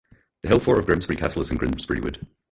[0.41, 2.25] The hill fort of Grimsbury Castle is in Grimsbury Wood.